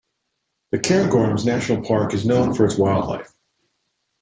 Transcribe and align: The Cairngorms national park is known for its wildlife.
The 0.71 0.79
Cairngorms 0.79 1.45
national 1.45 1.83
park 1.83 2.15
is 2.15 2.25
known 2.25 2.55
for 2.55 2.65
its 2.65 2.75
wildlife. 2.75 3.31